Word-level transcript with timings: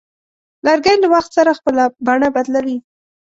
لرګی 0.65 0.95
له 1.01 1.07
وخت 1.13 1.31
سره 1.37 1.57
خپل 1.59 1.75
بڼه 2.07 2.27
بدلوي. 2.35 2.77